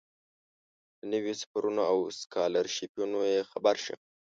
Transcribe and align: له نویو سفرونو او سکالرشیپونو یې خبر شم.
له 0.99 1.03
نویو 1.11 1.35
سفرونو 1.41 1.81
او 1.91 1.97
سکالرشیپونو 2.19 3.19
یې 3.31 3.39
خبر 3.51 3.75
شم. 3.83 3.99